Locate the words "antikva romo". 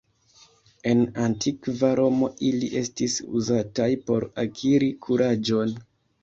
1.25-2.29